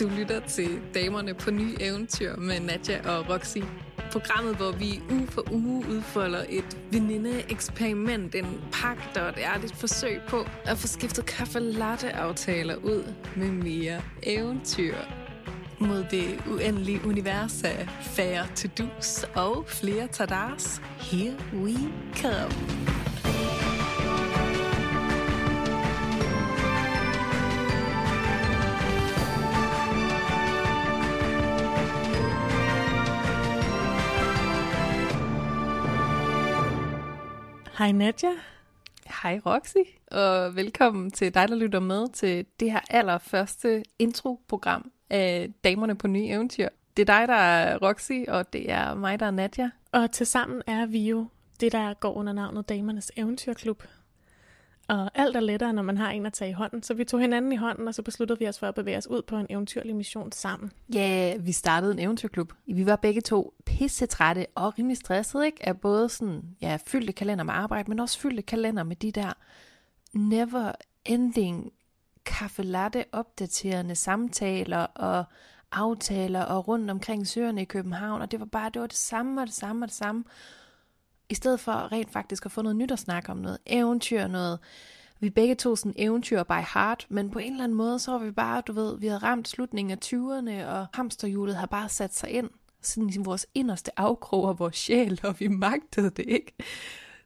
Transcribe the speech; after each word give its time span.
Du 0.00 0.08
lytter 0.08 0.40
til 0.40 0.80
Damerne 0.94 1.34
på 1.34 1.50
Nye 1.50 1.76
Eventyr 1.80 2.36
med 2.36 2.60
Nadja 2.60 3.18
og 3.18 3.30
Roxy. 3.30 3.58
Programmet, 4.12 4.56
hvor 4.56 4.72
vi 4.72 5.00
uge 5.10 5.26
for 5.26 5.52
uge 5.52 5.84
udfolder 5.88 6.44
et 6.48 6.78
veninde-eksperiment, 6.90 8.34
en 8.34 8.60
pagt 8.72 9.16
og 9.16 9.28
et 9.28 9.38
ærligt 9.38 9.76
forsøg 9.76 10.20
på 10.28 10.46
at 10.64 10.78
få 10.78 10.86
skiftet 10.86 11.26
kaffe 11.26 11.58
latte 11.58 12.12
aftaler 12.12 12.76
ud 12.76 13.14
med 13.36 13.50
mere 13.50 14.02
eventyr 14.22 14.94
mod 15.80 16.04
det 16.10 16.40
uendelige 16.46 17.00
univers 17.06 17.62
af 17.64 17.88
færre 18.02 18.46
to-dos 18.56 19.26
og 19.34 19.64
flere 19.66 20.06
tadars. 20.06 20.82
Here 20.98 21.36
we 21.54 21.74
come. 22.16 22.97
Hej 37.78 37.92
Nadja. 37.92 38.30
Hej 39.22 39.40
Roxy, 39.46 39.90
og 40.10 40.56
velkommen 40.56 41.10
til 41.10 41.34
dig, 41.34 41.48
der 41.48 41.54
lytter 41.54 41.80
med 41.80 42.08
til 42.12 42.46
det 42.60 42.72
her 42.72 42.80
allerførste 42.90 43.82
intro-program 43.98 44.92
af 45.10 45.52
Damerne 45.64 45.94
på 45.94 46.06
Nye 46.06 46.26
Eventyr. 46.26 46.68
Det 46.96 47.10
er 47.10 47.18
dig, 47.18 47.28
der 47.28 47.34
er 47.34 47.78
Roxy, 47.78 48.12
og 48.28 48.52
det 48.52 48.70
er 48.70 48.94
mig, 48.94 49.20
der 49.20 49.26
er 49.26 49.30
Nadja. 49.30 49.70
Og 49.92 50.10
tilsammen 50.10 50.62
er 50.66 50.86
vi 50.86 51.08
jo 51.08 51.26
det, 51.60 51.72
der 51.72 51.94
går 51.94 52.12
under 52.12 52.32
navnet 52.32 52.68
Damernes 52.68 53.12
Eventyrklub. 53.16 53.82
Og 54.88 55.10
alt 55.14 55.36
er 55.36 55.40
lettere, 55.40 55.72
når 55.72 55.82
man 55.82 55.96
har 55.96 56.10
en 56.10 56.26
at 56.26 56.32
tage 56.32 56.50
i 56.50 56.52
hånden. 56.52 56.82
Så 56.82 56.94
vi 56.94 57.04
tog 57.04 57.20
hinanden 57.20 57.52
i 57.52 57.56
hånden, 57.56 57.88
og 57.88 57.94
så 57.94 58.02
besluttede 58.02 58.38
vi 58.38 58.48
os 58.48 58.58
for 58.58 58.66
at 58.66 58.74
bevæge 58.74 58.98
os 58.98 59.06
ud 59.06 59.22
på 59.22 59.36
en 59.36 59.46
eventyrlig 59.50 59.96
mission 59.96 60.32
sammen. 60.32 60.72
Ja, 60.94 61.30
yeah, 61.32 61.46
vi 61.46 61.52
startede 61.52 61.92
en 61.92 61.98
eventyrklub. 61.98 62.52
Vi 62.66 62.86
var 62.86 62.96
begge 62.96 63.20
to 63.20 63.54
pissetrætte 63.66 64.46
og 64.54 64.78
rimelig 64.78 64.96
stressede, 64.96 65.46
ikke? 65.46 65.68
Af 65.68 65.80
både 65.80 66.08
sådan, 66.08 66.56
ja, 66.60 66.78
fyldte 66.86 67.12
kalender 67.12 67.44
med 67.44 67.54
arbejde, 67.54 67.90
men 67.90 68.00
også 68.00 68.18
fyldte 68.18 68.42
kalender 68.42 68.82
med 68.82 68.96
de 68.96 69.12
der 69.12 69.32
never 70.12 70.72
ending 71.04 71.72
kaffe 72.24 72.62
latte 72.62 73.04
opdaterende 73.12 73.94
samtaler 73.94 74.78
og 74.78 75.24
aftaler 75.72 76.42
og 76.42 76.68
rundt 76.68 76.90
omkring 76.90 77.26
søerne 77.26 77.62
i 77.62 77.64
København, 77.64 78.22
og 78.22 78.30
det 78.30 78.40
var 78.40 78.46
bare, 78.46 78.70
det 78.74 78.80
var 78.80 78.86
det 78.86 78.96
samme 78.96 79.40
og 79.40 79.46
det 79.46 79.54
samme 79.54 79.84
og 79.84 79.88
det 79.88 79.96
samme 79.96 80.24
i 81.28 81.34
stedet 81.34 81.60
for 81.60 81.92
rent 81.92 82.10
faktisk 82.12 82.46
at 82.46 82.52
få 82.52 82.62
noget 82.62 82.76
nyt 82.76 82.90
at 82.90 82.98
snakke 82.98 83.30
om, 83.30 83.36
noget 83.36 83.58
eventyr, 83.66 84.26
noget, 84.26 84.58
vi 85.20 85.30
begge 85.30 85.54
to 85.54 85.76
sådan 85.76 85.94
eventyr 85.96 86.42
by 86.42 86.62
heart, 86.74 87.06
men 87.08 87.30
på 87.30 87.38
en 87.38 87.52
eller 87.52 87.64
anden 87.64 87.78
måde, 87.78 87.98
så 87.98 88.10
var 88.10 88.18
vi 88.18 88.30
bare, 88.30 88.62
du 88.66 88.72
ved, 88.72 88.98
vi 88.98 89.06
havde 89.06 89.18
ramt 89.18 89.48
slutningen 89.48 89.90
af 89.90 89.98
20'erne, 90.04 90.66
og 90.66 90.86
hamsterhjulet 90.94 91.56
har 91.56 91.66
bare 91.66 91.88
sat 91.88 92.14
sig 92.14 92.30
ind, 92.30 92.50
sådan 92.82 93.10
i 93.10 93.18
vores 93.18 93.46
inderste 93.54 93.98
afkrog 93.98 94.48
af 94.48 94.58
vores 94.58 94.76
sjæl, 94.76 95.20
og 95.24 95.40
vi 95.40 95.48
magtede 95.48 96.10
det 96.10 96.24
ikke. 96.28 96.52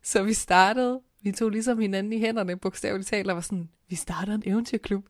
Så 0.02 0.22
vi 0.22 0.32
startede, 0.32 1.00
vi 1.22 1.32
tog 1.32 1.50
ligesom 1.50 1.78
hinanden 1.78 2.12
i 2.12 2.18
hænderne, 2.18 2.56
bogstaveligt 2.56 3.08
talt, 3.08 3.30
og 3.30 3.34
var 3.34 3.42
sådan, 3.42 3.68
vi 3.88 3.94
starter 3.96 4.34
en 4.34 4.42
eventyrklub. 4.46 5.04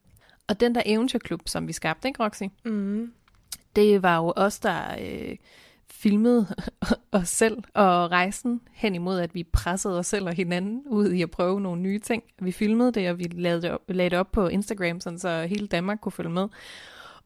Og 0.47 0.59
den 0.59 0.75
der 0.75 0.81
eventyrklub, 0.85 1.41
som 1.45 1.67
vi 1.67 1.73
skabte, 1.73 2.07
ikke 2.07 2.23
Roxy? 2.23 2.43
Mm. 2.65 3.13
Det 3.75 4.03
var 4.03 4.17
jo 4.17 4.33
os, 4.35 4.59
der 4.59 4.95
øh, 5.01 5.35
filmede 5.93 6.47
os 7.11 7.29
selv 7.29 7.57
og 7.73 8.11
rejsen 8.11 8.61
hen 8.71 8.95
imod, 8.95 9.19
at 9.19 9.35
vi 9.35 9.43
pressede 9.43 9.99
os 9.99 10.07
selv 10.07 10.27
og 10.27 10.33
hinanden 10.33 10.83
ud 10.85 11.11
i 11.11 11.21
at 11.21 11.31
prøve 11.31 11.61
nogle 11.61 11.81
nye 11.81 11.99
ting. 11.99 12.23
Vi 12.41 12.51
filmede 12.51 12.91
det, 12.91 13.09
og 13.09 13.19
vi 13.19 13.23
lagde 13.23 13.61
det 13.61 13.71
op, 13.71 13.81
lagde 13.87 14.09
det 14.09 14.19
op 14.19 14.31
på 14.31 14.47
Instagram, 14.47 14.99
sådan 14.99 15.19
så 15.19 15.45
hele 15.49 15.67
Danmark 15.67 15.99
kunne 16.01 16.11
følge 16.11 16.29
med. 16.29 16.47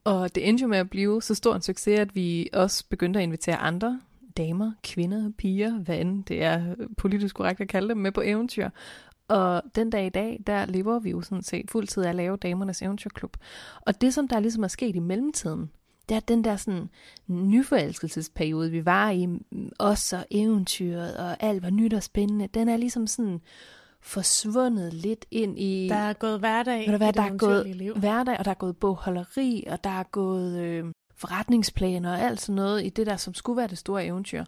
Og 0.03 0.35
det 0.35 0.49
endte 0.49 0.61
jo 0.61 0.67
med 0.67 0.77
at 0.77 0.89
blive 0.89 1.21
så 1.21 1.35
stor 1.35 1.55
en 1.55 1.61
succes, 1.61 1.99
at 1.99 2.15
vi 2.15 2.49
også 2.53 2.85
begyndte 2.89 3.19
at 3.19 3.23
invitere 3.23 3.57
andre 3.57 3.99
damer, 4.37 4.71
kvinder, 4.83 5.31
piger, 5.37 5.71
hvad 5.71 5.99
end 5.99 6.23
det 6.23 6.43
er 6.43 6.75
politisk 6.97 7.35
korrekt 7.35 7.61
at 7.61 7.67
kalde 7.67 7.89
dem, 7.89 7.97
med 7.97 8.11
på 8.11 8.21
eventyr. 8.25 8.69
Og 9.27 9.61
den 9.75 9.89
dag 9.89 10.05
i 10.05 10.09
dag, 10.09 10.39
der 10.47 10.65
lever 10.65 10.99
vi 10.99 11.09
jo 11.09 11.21
sådan 11.21 11.43
set 11.43 11.71
fuldtid 11.71 12.03
af 12.03 12.09
at 12.09 12.15
lave 12.15 12.37
Damernes 12.37 12.81
Eventyrklub. 12.81 13.37
Og 13.81 14.01
det, 14.01 14.13
som 14.13 14.27
der 14.27 14.39
ligesom 14.39 14.63
er 14.63 14.67
sket 14.67 14.95
i 14.95 14.99
mellemtiden, 14.99 15.71
det 16.09 16.15
er 16.15 16.19
den 16.19 16.43
der 16.43 16.55
sådan 16.55 16.89
nyforelskelsesperiode, 17.27 18.71
vi 18.71 18.85
var 18.85 19.09
i, 19.09 19.27
os 19.79 20.13
og 20.13 20.25
eventyret, 20.31 21.17
og 21.17 21.43
alt 21.43 21.63
var 21.63 21.69
nyt 21.69 21.93
og 21.93 22.03
spændende, 22.03 22.47
den 22.47 22.69
er 22.69 22.77
ligesom 22.77 23.07
sådan 23.07 23.41
forsvundet 24.01 24.93
lidt 24.93 25.25
ind 25.31 25.59
i... 25.59 25.87
Der 25.89 25.95
er 25.95 26.13
gået 26.13 26.39
hverdag 26.39 26.85
der, 26.87 26.97
hvad, 26.97 27.09
i 27.09 27.11
der 27.11 27.21
er 27.21 27.37
gået 27.37 27.75
liv. 27.75 27.93
hverdag, 27.93 28.35
og 28.39 28.45
der 28.45 28.51
er 28.51 28.55
gået 28.55 28.77
bogholderi, 28.77 29.63
og 29.67 29.83
der 29.83 29.89
er 29.89 30.03
gået 30.03 30.59
øh, 30.59 30.85
forretningsplaner 31.15 32.11
og 32.11 32.21
alt 32.21 32.41
sådan 32.41 32.55
noget 32.55 32.85
i 32.85 32.89
det 32.89 33.07
der, 33.07 33.17
som 33.17 33.33
skulle 33.33 33.57
være 33.57 33.67
det 33.67 33.77
store 33.77 34.05
eventyr. 34.05 34.45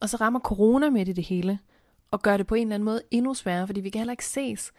Og 0.00 0.08
så 0.08 0.16
rammer 0.16 0.40
corona 0.40 0.90
midt 0.90 1.08
i 1.08 1.12
det 1.12 1.24
hele, 1.24 1.58
og 2.10 2.22
gør 2.22 2.36
det 2.36 2.46
på 2.46 2.54
en 2.54 2.62
eller 2.62 2.74
anden 2.74 2.84
måde 2.84 3.02
endnu 3.10 3.34
sværere, 3.34 3.66
fordi 3.66 3.80
vi 3.80 3.90
kan 3.90 3.98
heller 3.98 4.12
ikke 4.12 4.24
ses. 4.24 4.72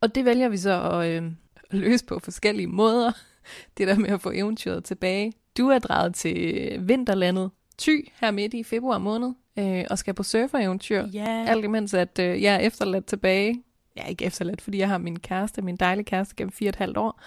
Og 0.00 0.14
det 0.14 0.24
vælger 0.24 0.48
vi 0.48 0.56
så 0.56 0.82
at 0.82 1.06
øh, 1.08 1.32
løse 1.70 2.04
på 2.04 2.18
forskellige 2.18 2.66
måder. 2.66 3.12
Det 3.78 3.88
der 3.88 3.98
med 3.98 4.10
at 4.10 4.20
få 4.20 4.30
eventyret 4.34 4.84
tilbage 4.84 5.32
du 5.56 5.68
er 5.68 5.78
drejet 5.78 6.14
til 6.14 6.76
vinterlandet 6.80 7.50
Thy 7.78 8.08
her 8.20 8.30
midt 8.30 8.54
i 8.54 8.62
februar 8.62 8.98
måned, 8.98 9.32
øh, 9.58 9.84
og 9.90 9.98
skal 9.98 10.14
på 10.14 10.22
surfereventyr. 10.22 11.06
Ja. 11.12 11.44
Alt 11.48 11.64
imens, 11.64 11.94
at 11.94 12.18
øh, 12.18 12.42
jeg 12.42 12.54
er 12.54 12.58
efterladt 12.58 13.06
tilbage. 13.06 13.62
Jeg 13.96 14.04
er 14.04 14.08
ikke 14.08 14.24
efterladt, 14.24 14.60
fordi 14.60 14.78
jeg 14.78 14.88
har 14.88 14.98
min 14.98 15.18
kæreste, 15.18 15.62
min 15.62 15.76
dejlige 15.76 16.04
kæreste, 16.04 16.34
gennem 16.36 16.52
fire 16.52 16.68
og 16.68 16.70
et 16.70 16.76
halvt 16.76 16.96
år. 16.96 17.20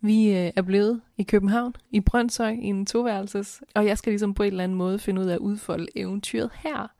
Vi 0.00 0.28
øh, 0.28 0.52
er 0.56 0.62
blevet 0.62 1.00
i 1.18 1.22
København, 1.22 1.76
i 1.90 2.00
Brøndshøj, 2.00 2.50
i 2.50 2.66
en 2.66 2.86
toværelses, 2.86 3.62
og 3.74 3.86
jeg 3.86 3.98
skal 3.98 4.10
ligesom 4.10 4.34
på 4.34 4.42
en 4.42 4.46
eller 4.46 4.64
anden 4.64 4.78
måde 4.78 4.98
finde 4.98 5.22
ud 5.22 5.26
af 5.26 5.34
at 5.34 5.38
udfolde 5.38 5.86
eventyret 5.96 6.50
her. 6.54 6.90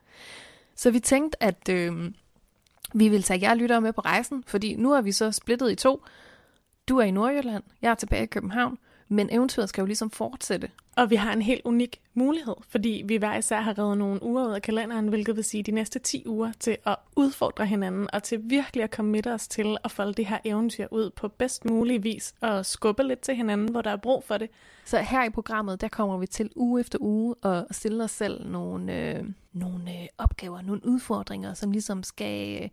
Så 0.76 0.90
vi 0.90 1.00
tænkte, 1.00 1.42
at 1.42 1.68
øh, 1.70 1.92
vi 2.94 3.08
vil 3.08 3.22
tage 3.22 3.40
jer 3.40 3.54
lyttere 3.54 3.80
med 3.80 3.92
på 3.92 4.00
rejsen, 4.00 4.44
fordi 4.46 4.74
nu 4.74 4.92
er 4.92 5.00
vi 5.00 5.12
så 5.12 5.32
splittet 5.32 5.72
i 5.72 5.74
to. 5.74 6.02
Du 6.88 6.98
er 6.98 7.04
i 7.04 7.10
Nordjylland, 7.10 7.62
jeg 7.82 7.90
er 7.90 7.94
tilbage 7.94 8.22
i 8.22 8.26
København, 8.26 8.78
men 9.08 9.28
eventyret 9.32 9.68
skal 9.68 9.82
jo 9.82 9.86
ligesom 9.86 10.10
fortsætte. 10.10 10.70
Og 10.96 11.10
vi 11.10 11.16
har 11.16 11.32
en 11.32 11.42
helt 11.42 11.60
unik 11.64 12.00
mulighed, 12.14 12.54
fordi 12.68 13.02
vi 13.06 13.16
hver 13.16 13.36
især 13.36 13.60
har 13.60 13.78
reddet 13.78 13.98
nogle 13.98 14.22
uger 14.22 14.46
ud 14.46 14.52
af 14.52 14.62
kalenderen, 14.62 15.08
hvilket 15.08 15.36
vil 15.36 15.44
sige 15.44 15.62
de 15.62 15.70
næste 15.70 15.98
10 15.98 16.26
uger 16.26 16.52
til 16.60 16.76
at 16.86 16.96
udfordre 17.16 17.66
hinanden 17.66 18.08
og 18.12 18.22
til 18.22 18.40
virkelig 18.42 18.84
at 18.84 18.90
komme 18.90 19.22
os 19.26 19.48
til 19.48 19.76
at 19.84 19.90
folde 19.90 20.14
det 20.14 20.26
her 20.26 20.38
eventyr 20.44 20.86
ud 20.90 21.10
på 21.10 21.28
bedst 21.28 21.64
mulig 21.64 22.04
vis 22.04 22.34
og 22.40 22.66
skubbe 22.66 23.02
lidt 23.02 23.20
til 23.20 23.34
hinanden, 23.34 23.68
hvor 23.68 23.82
der 23.82 23.90
er 23.90 23.96
brug 23.96 24.24
for 24.24 24.38
det. 24.38 24.50
Så 24.84 24.98
her 24.98 25.24
i 25.24 25.30
programmet, 25.30 25.80
der 25.80 25.88
kommer 25.88 26.18
vi 26.18 26.26
til 26.26 26.50
uge 26.56 26.80
efter 26.80 26.98
uge 27.00 27.34
og 27.34 27.66
stille 27.70 28.04
os 28.04 28.10
selv 28.10 28.46
nogle, 28.46 28.96
øh, 28.96 29.24
nogle 29.52 29.90
øh, 29.90 30.06
opgaver, 30.18 30.62
nogle 30.62 30.86
udfordringer, 30.86 31.54
som 31.54 31.70
ligesom 31.70 32.02
skal 32.02 32.62
øh, 32.62 32.68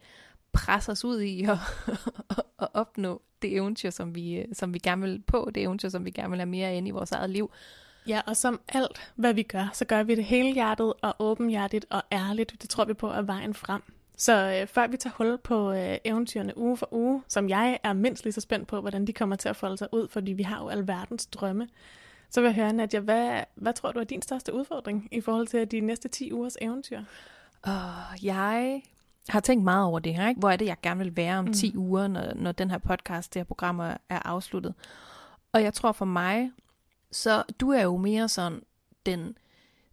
presse 0.53 0.91
os 0.91 1.05
ud 1.05 1.21
i 1.21 1.43
at, 1.43 1.57
at 2.61 2.67
opnå 2.73 3.21
det 3.41 3.55
eventyr, 3.55 3.89
som 3.89 4.15
vi, 4.15 4.45
som 4.53 4.73
vi 4.73 4.79
gerne 4.79 5.01
vil 5.01 5.23
på, 5.27 5.51
det 5.55 5.63
eventyr, 5.63 5.89
som 5.89 6.05
vi 6.05 6.11
gerne 6.11 6.29
vil 6.29 6.39
have 6.39 6.49
mere 6.49 6.75
ind 6.75 6.87
i 6.87 6.91
vores 6.91 7.11
eget 7.11 7.29
liv. 7.29 7.51
Ja, 8.07 8.21
og 8.27 8.37
som 8.37 8.59
alt, 8.67 9.11
hvad 9.15 9.33
vi 9.33 9.43
gør, 9.43 9.69
så 9.73 9.85
gør 9.85 10.03
vi 10.03 10.15
det 10.15 10.25
hele 10.25 10.53
hjertet 10.53 10.93
og 11.01 11.15
åbenhjertigt 11.19 11.85
og 11.89 12.03
ærligt. 12.11 12.55
Det 12.61 12.69
tror 12.69 12.85
vi 12.85 12.93
på 12.93 13.09
er 13.09 13.21
vejen 13.21 13.53
frem. 13.53 13.81
Så 14.17 14.59
øh, 14.61 14.67
før 14.67 14.87
vi 14.87 14.97
tager 14.97 15.13
hul 15.17 15.37
på 15.37 15.71
øh, 15.71 15.97
eventyrene 16.03 16.57
uge 16.57 16.77
for 16.77 16.93
uge, 16.93 17.23
som 17.27 17.49
jeg 17.49 17.79
er 17.83 17.93
mindst 17.93 18.23
lige 18.23 18.33
så 18.33 18.41
spændt 18.41 18.67
på, 18.67 18.81
hvordan 18.81 19.07
de 19.07 19.13
kommer 19.13 19.35
til 19.35 19.49
at 19.49 19.55
folde 19.55 19.77
sig 19.77 19.87
ud, 19.91 20.07
fordi 20.07 20.31
vi 20.31 20.43
har 20.43 20.63
jo 20.63 20.69
alverdens 20.69 21.25
drømme, 21.25 21.67
så 22.29 22.41
vil 22.41 22.47
jeg 22.47 22.55
høre, 22.55 22.73
Nadia, 22.73 22.99
hvad, 22.99 23.43
hvad 23.55 23.73
tror 23.73 23.91
du 23.91 23.99
er 23.99 24.03
din 24.03 24.21
største 24.21 24.53
udfordring 24.53 25.07
i 25.11 25.21
forhold 25.21 25.47
til 25.47 25.71
de 25.71 25.79
næste 25.79 26.07
10 26.07 26.33
ugers 26.33 26.57
eventyr? 26.61 26.99
Uh, 27.67 28.25
jeg 28.25 28.81
har 29.29 29.39
tænkt 29.39 29.63
meget 29.63 29.85
over 29.85 29.99
det 29.99 30.15
her. 30.15 30.29
Ikke? 30.29 30.39
Hvor 30.39 30.49
er 30.49 30.55
det, 30.55 30.65
jeg 30.65 30.77
gerne 30.83 31.03
vil 31.03 31.17
være 31.17 31.37
om 31.37 31.45
mm. 31.45 31.53
10 31.53 31.77
uger, 31.77 32.07
når, 32.07 32.33
når 32.35 32.51
den 32.51 32.71
her 32.71 32.77
podcast, 32.77 33.33
det 33.33 33.39
her 33.39 33.45
program 33.45 33.79
er 33.79 33.97
afsluttet. 34.09 34.73
Og 35.53 35.63
jeg 35.63 35.73
tror 35.73 35.91
for 35.91 36.05
mig, 36.05 36.51
så 37.11 37.43
du 37.59 37.69
er 37.69 37.81
jo 37.83 37.97
mere 37.97 38.29
sådan 38.29 38.61
den 39.05 39.37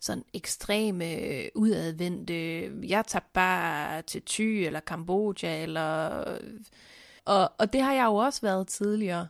sådan 0.00 0.24
ekstreme, 0.34 1.06
udadvendte, 1.54 2.70
jeg 2.88 3.04
tager 3.06 3.24
bare 3.32 4.02
til 4.02 4.22
Thy 4.26 4.66
eller 4.66 4.80
Kambodja, 4.80 5.62
eller, 5.62 6.24
og, 7.24 7.52
og 7.58 7.72
det 7.72 7.82
har 7.82 7.92
jeg 7.92 8.04
jo 8.04 8.14
også 8.14 8.40
været 8.40 8.68
tidligere. 8.68 9.28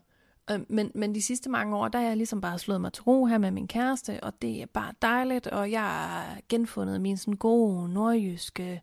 Øh, 0.51 0.61
men, 0.69 0.91
men 0.95 1.15
de 1.15 1.23
sidste 1.23 1.51
mange 1.51 1.77
år, 1.77 1.89
der 1.89 1.99
har 1.99 2.07
jeg 2.07 2.17
ligesom 2.17 2.41
bare 2.41 2.59
slået 2.59 2.81
mig 2.81 2.93
til 2.93 3.03
ro 3.03 3.25
her 3.25 3.39
med 3.39 3.51
min 3.51 3.69
kæreste, 3.69 4.21
og 4.23 4.33
det 4.43 4.63
er 4.63 4.67
bare 4.67 4.93
dejligt, 5.03 5.47
og 5.47 5.71
jeg 5.71 5.81
har 5.81 6.39
genfundet 6.49 7.01
min 7.01 7.17
sådan 7.17 7.35
gode 7.35 7.93
nordjyske 7.93 8.83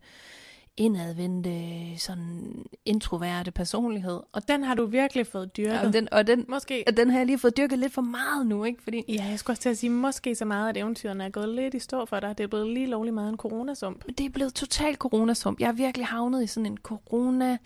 indadvendte, 0.77 1.99
sådan 1.99 2.65
introverte 2.85 3.51
personlighed. 3.51 4.19
Og 4.31 4.47
den 4.47 4.63
har 4.63 4.75
du 4.75 4.85
virkelig 4.85 5.27
fået 5.27 5.57
dyrket. 5.57 5.73
Ja, 5.73 5.87
og 5.87 5.93
den, 5.93 6.07
og 6.11 6.27
den, 6.27 6.45
måske. 6.47 6.83
Og 6.87 6.97
den 6.97 7.09
har 7.09 7.17
jeg 7.17 7.25
lige 7.25 7.39
fået 7.39 7.57
dyrket 7.57 7.79
lidt 7.79 7.93
for 7.93 8.01
meget 8.01 8.47
nu, 8.47 8.63
ikke? 8.63 8.83
Fordi... 8.83 9.03
Ja, 9.09 9.25
jeg 9.25 9.39
skulle 9.39 9.53
også 9.53 9.61
til 9.61 9.69
at 9.69 9.77
sige, 9.77 9.89
måske 9.89 10.35
så 10.35 10.45
meget, 10.45 10.69
at 10.69 10.77
eventyrene 10.77 11.23
er 11.23 11.29
gået 11.29 11.49
lidt 11.49 11.73
i 11.73 11.79
stå 11.79 12.05
for 12.05 12.19
dig. 12.19 12.37
Det 12.37 12.43
er 12.43 12.47
blevet 12.47 12.73
lige 12.73 12.87
lovlig 12.87 13.13
meget 13.13 13.29
en 13.29 13.37
coronasump. 13.37 14.05
Det 14.17 14.25
er 14.25 14.29
blevet 14.29 14.53
totalt 14.53 14.97
coronasump. 14.97 15.59
Jeg 15.59 15.67
har 15.67 15.73
virkelig 15.73 16.07
havnet 16.07 16.43
i 16.43 16.47
sådan 16.47 16.65
en 16.65 16.77
corona 16.77 17.57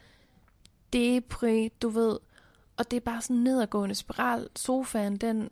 depri, 0.93 1.67
du 1.81 1.89
ved. 1.89 2.17
Og 2.77 2.91
det 2.91 2.97
er 2.97 3.01
bare 3.01 3.21
sådan 3.21 3.35
en 3.35 3.43
nedadgående 3.43 3.95
spiral. 3.95 4.47
Sofaen, 4.55 5.17
den 5.17 5.49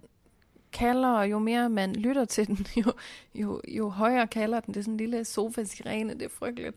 kalder, 0.75 1.09
og 1.09 1.31
jo 1.31 1.39
mere 1.39 1.69
man 1.69 1.95
lytter 1.95 2.25
til 2.25 2.47
den, 2.47 2.67
jo, 2.85 2.93
jo, 3.35 3.61
jo 3.67 3.89
højere 3.89 4.27
kalder 4.27 4.59
den. 4.59 4.73
Det 4.73 4.79
er 4.79 4.83
sådan 4.83 4.93
en 4.93 4.97
lille 4.97 5.25
sofa-sirene, 5.25 6.13
det 6.13 6.21
er 6.21 6.29
frygteligt. 6.29 6.75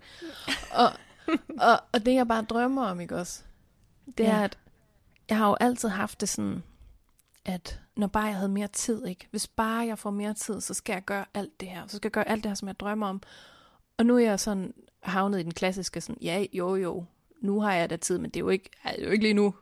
og, 0.74 0.88
og, 1.60 1.80
og 1.92 2.06
det 2.06 2.14
jeg 2.14 2.28
bare 2.28 2.42
drømmer 2.42 2.82
om, 2.84 3.00
ikke 3.00 3.16
også? 3.16 3.42
Det 4.18 4.26
er, 4.26 4.38
Ja. 4.38 4.44
at 4.44 4.58
jeg 5.28 5.36
har 5.38 5.48
jo 5.48 5.56
altid 5.60 5.88
haft 5.88 6.20
det 6.20 6.28
sådan, 6.28 6.62
at 7.44 7.80
når 7.96 8.06
bare 8.06 8.24
jeg 8.24 8.34
havde 8.36 8.48
mere 8.48 8.68
tid, 8.68 9.06
ikke? 9.06 9.26
Hvis 9.30 9.46
bare 9.46 9.86
jeg 9.86 9.98
får 9.98 10.10
mere 10.10 10.34
tid, 10.34 10.60
så 10.60 10.74
skal 10.74 10.92
jeg 10.92 11.04
gøre 11.04 11.24
alt 11.34 11.60
det 11.60 11.68
her. 11.68 11.82
Så 11.86 11.96
skal 11.96 12.08
jeg 12.08 12.12
gøre 12.12 12.28
alt 12.28 12.42
det 12.44 12.50
her, 12.50 12.54
som 12.54 12.68
jeg 12.68 12.80
drømmer 12.80 13.06
om. 13.06 13.22
Og 13.98 14.06
nu 14.06 14.14
er 14.16 14.20
jeg 14.20 14.40
sådan 14.40 14.74
havnet 15.02 15.40
i 15.40 15.42
den 15.42 15.54
klassiske 15.54 16.00
sådan, 16.00 16.22
ja, 16.22 16.44
jo, 16.52 16.76
jo, 16.76 17.04
nu 17.40 17.60
har 17.60 17.72
jeg 17.74 17.90
da 17.90 17.96
tid, 17.96 18.18
men 18.18 18.30
det 18.30 18.36
er 18.36 18.40
jo 18.40 18.48
ikke, 18.48 18.70
er 18.84 19.02
jo 19.04 19.10
ikke 19.10 19.24
lige 19.24 19.34
nu. 19.34 19.54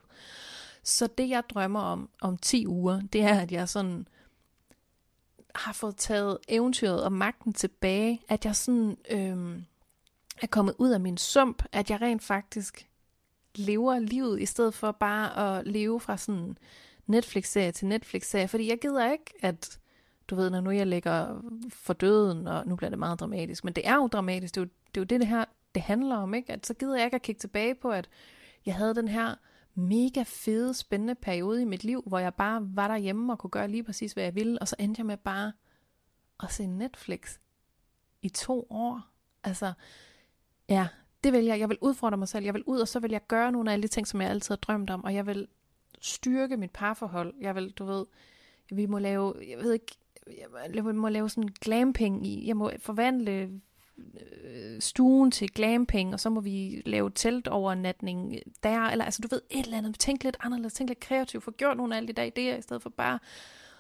Så 0.83 1.07
det, 1.19 1.29
jeg 1.29 1.43
drømmer 1.55 1.81
om 1.81 2.09
om 2.23 2.37
10 2.39 2.67
uger, 2.67 3.01
det 3.13 3.23
er, 3.23 3.41
at 3.41 3.53
jeg 3.53 3.69
sådan 3.69 4.09
har 5.59 5.73
fået 5.73 5.97
taget 5.97 6.39
eventyret 6.49 7.05
og 7.05 7.13
magten 7.13 7.53
tilbage. 7.53 8.23
At 8.29 8.45
jeg 8.45 8.57
sådan 8.57 8.97
øh, 9.11 9.61
er 10.43 10.47
kommet 10.47 10.75
ud 10.79 10.91
af 10.91 11.01
min 11.01 11.17
sump. 11.17 11.63
At 11.73 11.91
jeg 11.91 12.01
rent 12.01 12.23
faktisk 12.23 12.89
lever 13.55 13.99
livet, 13.99 14.43
i 14.43 14.47
stedet 14.47 14.75
for 14.75 14.93
bare 14.93 15.59
at 15.59 15.67
leve 15.67 16.01
fra 16.01 16.17
sådan 16.17 16.59
Netflix-serie 17.07 17.73
til 17.73 17.87
Netflix-serie. 17.87 18.49
Fordi 18.49 18.69
jeg 18.69 18.79
gider 18.79 19.13
ikke, 19.13 19.35
at 19.43 19.79
du 20.29 20.35
ved, 20.35 20.51
når 20.51 20.61
nu 20.61 20.71
jeg 20.71 20.87
ligger 20.87 21.43
for 21.69 21.93
døden, 21.93 22.47
og 22.47 22.67
nu 22.67 22.77
bliver 22.77 22.91
det 22.91 22.99
meget 22.99 23.21
dramatisk, 23.21 23.65
men 23.65 23.73
det 23.73 23.87
er 23.89 23.95
jo 23.95 24.07
dramatisk, 24.07 24.55
det 24.55 24.61
er 24.61 24.65
jo 24.65 24.69
det, 24.95 24.97
er 24.97 25.01
jo 25.01 25.05
det, 25.05 25.21
det 25.21 25.29
her 25.29 25.45
det 25.75 25.83
handler 25.83 26.17
om, 26.17 26.35
ikke? 26.35 26.53
At 26.53 26.67
så 26.67 26.75
gider 26.75 26.97
jeg 26.97 27.05
ikke 27.05 27.15
at 27.15 27.23
kigge 27.23 27.39
tilbage 27.39 27.75
på, 27.75 27.91
at 27.91 28.09
jeg 28.67 28.75
havde 28.75 28.95
den 28.95 29.09
her 29.09 29.35
mega 29.77 30.23
fede, 30.27 30.75
spændende 30.75 31.15
periode 31.15 31.63
i 31.63 31.65
mit 31.65 31.85
liv, 31.85 32.03
hvor 32.07 32.19
jeg 32.19 32.35
bare 32.35 32.69
var 32.77 32.89
derhjemme 32.89 33.33
og 33.33 33.39
kunne 33.39 33.51
gøre 33.51 33.69
lige 33.69 33.85
præcis, 33.85 34.13
hvad 34.13 34.25
jeg 34.25 34.35
ville, 34.35 34.59
og 34.59 34.69
så 34.69 34.77
endte 34.79 35.01
jeg 35.01 35.07
med 35.07 35.17
bare 35.17 35.53
at 36.43 36.53
se 36.53 36.67
Netflix 36.67 37.39
i 38.23 38.29
to 38.29 38.67
år. 38.71 39.01
Altså, 39.45 39.73
ja, 40.69 40.89
det 41.25 41.33
vil 41.33 41.45
jeg. 41.45 41.61
Jeg 41.61 41.69
vil 41.69 41.79
udfordre 41.81 42.17
mig 42.17 42.29
selv. 42.29 42.45
Jeg 42.45 42.55
vil 42.55 42.63
ud, 42.67 42.81
og 42.81 42.89
så 42.89 43.01
vil 43.01 43.11
jeg 43.11 43.27
gøre 43.27 43.53
nogle 43.53 43.71
af 43.71 43.73
alle 43.73 43.83
de 43.83 43.89
ting, 43.89 44.07
som 44.07 44.21
jeg 44.21 44.31
altid 44.31 44.53
har 44.53 44.57
drømt 44.57 44.91
om, 44.91 45.05
og 45.05 45.15
jeg 45.15 45.27
vil 45.27 45.49
styrke 46.01 46.57
mit 46.57 46.71
parforhold. 46.71 47.35
Jeg 47.41 47.55
vil, 47.55 47.71
du 47.71 47.85
ved, 47.85 48.07
vi 48.71 48.87
må 48.87 48.99
lave, 48.99 49.35
jeg 49.49 49.59
ved 49.59 49.73
ikke, 49.73 49.97
jeg 50.75 50.85
må 50.85 51.09
lave 51.09 51.29
sådan 51.29 51.51
glamping 51.61 52.27
i, 52.27 52.47
jeg 52.47 52.57
må 52.57 52.71
forvandle 52.79 53.61
stuen 54.81 55.31
til 55.31 55.53
glamping, 55.53 56.13
og 56.13 56.21
så 56.21 56.31
må 56.31 56.41
vi 56.41 56.83
lave 56.87 57.11
teltovernatning 57.11 58.39
der, 58.63 58.81
eller 58.81 59.05
altså 59.05 59.23
du 59.23 59.29
ved, 59.31 59.41
et 59.51 59.65
eller 59.65 59.79
andet, 59.79 59.99
tænk 59.99 60.25
lidt 60.25 60.37
anderledes, 60.41 60.73
tænk 60.73 60.91
lidt 60.91 61.01
kreativt, 61.01 61.45
få 61.45 61.51
gjort 61.51 61.77
nogle 61.77 61.95
af 61.95 61.97
alle 61.97 62.09
de 62.09 62.13
der 62.13 62.25
idéer, 62.25 62.59
i 62.59 62.63
stedet 62.63 62.83
for 62.83 62.91
bare 62.91 63.19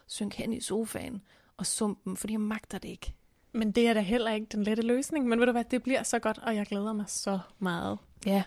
synke 0.06 0.36
hen 0.36 0.52
i 0.52 0.60
sofaen 0.60 1.22
og 1.56 1.66
sumpen, 1.66 2.16
fordi 2.16 2.32
jeg 2.32 2.40
magter 2.40 2.78
det 2.78 2.88
ikke. 2.88 3.14
Men 3.52 3.72
det 3.72 3.88
er 3.88 3.94
da 3.94 4.00
heller 4.00 4.32
ikke 4.32 4.46
den 4.52 4.62
lette 4.62 4.82
løsning. 4.82 5.28
Men 5.28 5.38
ved 5.38 5.46
du 5.46 5.52
hvad, 5.52 5.64
det 5.64 5.82
bliver 5.82 6.02
så 6.02 6.18
godt, 6.18 6.38
og 6.38 6.56
jeg 6.56 6.66
glæder 6.66 6.92
mig 6.92 7.04
så 7.08 7.38
meget. 7.58 7.98
Ja, 8.26 8.42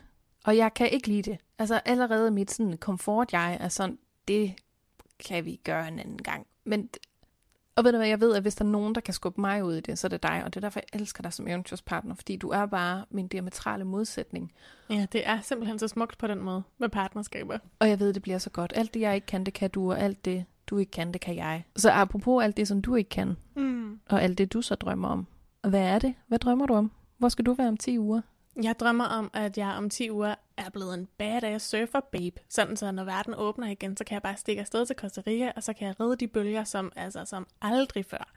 og 0.45 0.57
jeg 0.57 0.73
kan 0.73 0.89
ikke 0.89 1.07
lide 1.07 1.31
det. 1.31 1.37
Altså 1.59 1.81
allerede 1.85 2.31
mit 2.31 2.51
sådan 2.51 2.77
komfort, 2.77 3.33
jeg 3.33 3.57
er 3.59 3.69
sådan, 3.69 3.97
det 4.27 4.53
kan 5.19 5.45
vi 5.45 5.59
gøre 5.63 5.87
en 5.87 5.99
anden 5.99 6.23
gang. 6.23 6.47
Men, 6.63 6.89
og 7.79 7.85
ved 7.85 7.91
du 7.91 7.97
hvad, 7.97 8.07
jeg 8.07 8.19
ved, 8.21 8.35
at 8.35 8.41
hvis 8.41 8.55
der 8.55 8.65
er 8.65 8.69
nogen, 8.69 8.95
der 8.95 9.01
kan 9.01 9.13
skubbe 9.13 9.41
mig 9.41 9.63
ud 9.63 9.73
i 9.75 9.79
det, 9.81 9.99
så 9.99 10.07
er 10.07 10.09
det 10.09 10.23
dig. 10.23 10.41
Og 10.45 10.53
det 10.53 10.59
er 10.59 10.61
derfor, 10.61 10.79
jeg 10.93 10.99
elsker 10.99 11.21
dig 11.23 11.33
som 11.33 11.47
eventyrspartner, 11.47 12.15
fordi 12.15 12.35
du 12.35 12.49
er 12.49 12.65
bare 12.65 13.05
min 13.09 13.27
diametrale 13.27 13.83
modsætning. 13.85 14.51
Ja, 14.89 15.05
det 15.11 15.27
er 15.27 15.39
simpelthen 15.41 15.79
så 15.79 15.87
smukt 15.87 16.17
på 16.17 16.27
den 16.27 16.41
måde 16.41 16.63
med 16.77 16.89
partnerskaber. 16.89 17.57
Og 17.79 17.89
jeg 17.89 17.99
ved, 17.99 18.13
det 18.13 18.21
bliver 18.21 18.37
så 18.37 18.49
godt. 18.49 18.73
Alt 18.75 18.93
det, 18.93 18.99
jeg 19.01 19.15
ikke 19.15 19.27
kan, 19.27 19.43
det 19.43 19.53
kan 19.53 19.69
du, 19.69 19.91
og 19.91 19.99
alt 19.99 20.25
det, 20.25 20.45
du 20.67 20.77
ikke 20.77 20.91
kan, 20.91 21.11
det 21.11 21.21
kan 21.21 21.35
jeg. 21.35 21.63
Så 21.75 21.91
apropos 21.91 22.43
alt 22.43 22.57
det, 22.57 22.67
som 22.67 22.81
du 22.81 22.95
ikke 22.95 23.09
kan, 23.09 23.37
Mm. 23.55 23.99
og 24.09 24.23
alt 24.23 24.37
det, 24.37 24.53
du 24.53 24.61
så 24.61 24.75
drømmer 24.75 25.07
om. 25.07 25.27
Hvad 25.69 25.81
er 25.81 25.99
det? 25.99 26.13
Hvad 26.27 26.39
drømmer 26.39 26.65
du 26.65 26.73
om? 26.73 26.91
Hvor 27.17 27.29
skal 27.29 27.45
du 27.45 27.53
være 27.53 27.67
om 27.67 27.77
10 27.77 27.99
uger? 27.99 28.21
Jeg 28.63 28.75
drømmer 28.79 29.05
om, 29.05 29.29
at 29.33 29.57
jeg 29.57 29.67
om 29.77 29.89
10 29.89 30.11
uger 30.11 30.35
er 30.59 30.69
blevet 30.69 30.93
en 30.93 31.07
badass 31.17 31.65
surfer 31.69 31.99
babe. 32.11 32.41
Sådan 32.49 32.77
så 32.77 32.91
når 32.91 33.03
verden 33.03 33.33
åbner 33.37 33.67
igen, 33.67 33.97
så 33.97 34.03
kan 34.03 34.13
jeg 34.13 34.21
bare 34.21 34.37
stikke 34.37 34.59
afsted 34.59 34.85
til 34.85 34.95
Costa 34.95 35.21
Rica, 35.27 35.51
og 35.55 35.63
så 35.63 35.73
kan 35.73 35.87
jeg 35.87 35.99
redde 35.99 36.15
de 36.15 36.27
bølger 36.27 36.63
som, 36.63 36.91
altså, 36.95 37.25
som 37.25 37.47
aldrig 37.61 38.05
før. 38.05 38.33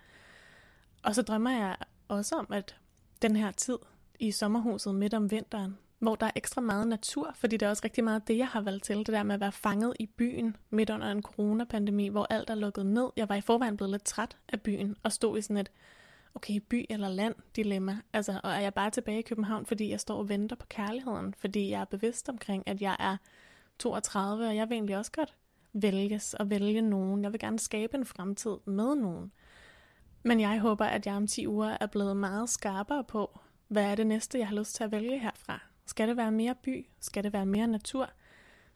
Og 1.02 1.14
så 1.14 1.22
drømmer 1.22 1.50
jeg 1.50 1.76
også 2.08 2.34
om, 2.34 2.46
at 2.50 2.76
den 3.22 3.36
her 3.36 3.50
tid 3.50 3.78
i 4.20 4.30
sommerhuset 4.30 4.94
midt 4.94 5.14
om 5.14 5.30
vinteren, 5.30 5.78
hvor 5.98 6.14
der 6.14 6.26
er 6.26 6.30
ekstra 6.34 6.60
meget 6.60 6.88
natur, 6.88 7.32
fordi 7.34 7.56
det 7.56 7.66
er 7.66 7.70
også 7.70 7.84
rigtig 7.84 8.04
meget 8.04 8.28
det, 8.28 8.38
jeg 8.38 8.48
har 8.48 8.60
valgt 8.60 8.84
til, 8.84 8.98
det 8.98 9.06
der 9.06 9.22
med 9.22 9.34
at 9.34 9.40
være 9.40 9.52
fanget 9.52 9.94
i 10.00 10.06
byen 10.06 10.56
midt 10.70 10.90
under 10.90 11.10
en 11.10 11.22
coronapandemi, 11.22 12.08
hvor 12.08 12.26
alt 12.30 12.50
er 12.50 12.54
lukket 12.54 12.86
ned. 12.86 13.10
Jeg 13.16 13.28
var 13.28 13.34
i 13.34 13.40
forvejen 13.40 13.76
blevet 13.76 13.90
lidt 13.90 14.04
træt 14.04 14.36
af 14.48 14.60
byen, 14.60 14.96
og 15.02 15.12
stod 15.12 15.38
i 15.38 15.42
sådan 15.42 15.56
et, 15.56 15.70
okay, 16.34 16.56
by 16.56 16.86
eller 16.90 17.08
land 17.08 17.34
dilemma. 17.56 17.98
Altså, 18.12 18.40
og 18.44 18.50
er 18.50 18.60
jeg 18.60 18.74
bare 18.74 18.90
tilbage 18.90 19.18
i 19.18 19.22
København, 19.22 19.66
fordi 19.66 19.90
jeg 19.90 20.00
står 20.00 20.18
og 20.18 20.28
venter 20.28 20.56
på 20.56 20.66
kærligheden, 20.66 21.34
fordi 21.38 21.70
jeg 21.70 21.80
er 21.80 21.84
bevidst 21.84 22.28
omkring, 22.28 22.68
at 22.68 22.82
jeg 22.82 22.96
er 22.98 23.16
32, 23.78 24.46
og 24.46 24.56
jeg 24.56 24.68
vil 24.68 24.74
egentlig 24.74 24.96
også 24.96 25.12
godt 25.12 25.36
vælges 25.72 26.34
og 26.34 26.50
vælge 26.50 26.82
nogen. 26.82 27.22
Jeg 27.22 27.32
vil 27.32 27.40
gerne 27.40 27.58
skabe 27.58 27.96
en 27.96 28.04
fremtid 28.06 28.56
med 28.64 28.94
nogen. 28.94 29.32
Men 30.22 30.40
jeg 30.40 30.60
håber, 30.60 30.84
at 30.84 31.06
jeg 31.06 31.14
om 31.14 31.26
10 31.26 31.46
uger 31.46 31.76
er 31.80 31.86
blevet 31.86 32.16
meget 32.16 32.50
skarpere 32.50 33.04
på, 33.04 33.40
hvad 33.68 33.84
er 33.84 33.94
det 33.94 34.06
næste, 34.06 34.38
jeg 34.38 34.48
har 34.48 34.56
lyst 34.56 34.74
til 34.74 34.84
at 34.84 34.92
vælge 34.92 35.18
herfra. 35.18 35.60
Skal 35.86 36.08
det 36.08 36.16
være 36.16 36.32
mere 36.32 36.54
by? 36.62 36.86
Skal 37.00 37.24
det 37.24 37.32
være 37.32 37.46
mere 37.46 37.66
natur? 37.66 38.10